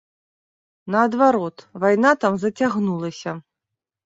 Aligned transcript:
Наадварот, 0.95 1.57
вайна 1.83 2.11
там 2.23 2.33
зацягнулася. 2.45 3.31